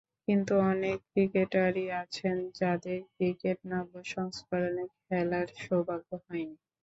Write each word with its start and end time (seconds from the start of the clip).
কিন্তু 0.27 0.53
অনেক 0.71 0.97
ক্রিকেটারই 1.09 1.85
আছেন, 2.01 2.37
যাঁদের 2.59 2.99
ক্রিকেট 3.13 3.57
নব্য 3.71 3.93
সংস্করণে 4.13 4.83
খেলার 4.99 5.47
সৌভাগ্য 5.63 6.09
হয়নি। 6.23 6.55